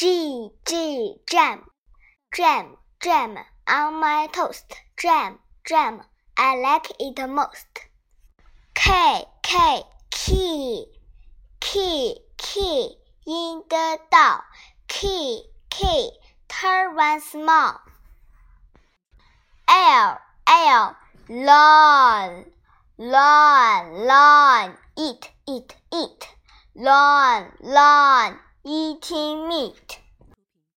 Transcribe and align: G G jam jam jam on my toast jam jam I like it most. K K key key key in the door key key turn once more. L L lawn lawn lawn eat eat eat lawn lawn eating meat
G 0.00 0.48
G 0.64 1.16
jam 1.30 1.66
jam 2.34 2.78
jam 3.02 3.36
on 3.68 4.00
my 4.00 4.28
toast 4.32 4.74
jam 4.96 5.38
jam 5.62 6.00
I 6.38 6.56
like 6.56 6.88
it 6.98 7.28
most. 7.28 7.66
K 8.72 9.24
K 9.42 9.82
key 10.10 10.86
key 11.60 12.16
key 12.38 12.96
in 13.26 13.62
the 13.68 13.98
door 14.10 14.42
key 14.88 15.42
key 15.68 16.12
turn 16.48 16.96
once 16.96 17.34
more. 17.34 17.78
L 19.68 20.18
L 20.46 20.96
lawn 21.28 22.46
lawn 22.96 24.06
lawn 24.06 24.78
eat 24.96 25.30
eat 25.46 25.76
eat 25.92 26.28
lawn 26.74 27.52
lawn 27.60 28.38
eating 28.64 29.48
meat 29.48 29.99